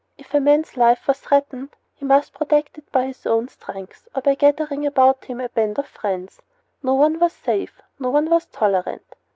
If 0.17 0.33
a 0.33 0.39
man's 0.39 0.77
life 0.77 1.07
was 1.07 1.19
threatened 1.19 1.75
he 1.93 2.05
must 2.05 2.33
protect 2.33 2.75
it 2.79 2.91
by 2.91 3.05
his 3.05 3.23
own 3.27 3.47
strength 3.49 4.07
or 4.15 4.23
by 4.23 4.33
gathering 4.33 4.83
about 4.83 5.25
him 5.25 5.39
a 5.39 5.47
band 5.49 5.77
of 5.77 5.85
friends. 5.85 6.41
No 6.81 6.95
one 6.95 7.19
was 7.19 7.33
safe. 7.33 7.79
No 7.99 8.09
one 8.09 8.27
was 8.27 8.47
tolerant. 8.47 9.05